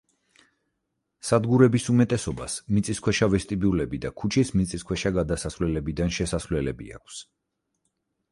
სადგურების 1.29 1.83
უმეტესობას 1.93 2.55
მიწისქვეშა 2.77 3.27
ვესტიბიულები 3.33 3.99
და 4.05 4.11
ქუჩის 4.21 4.51
მიწისქვეშა 4.61 5.13
გადასასვლელებიდან 5.19 6.15
შესასვლელები 6.17 6.89
აქვს. 6.99 7.21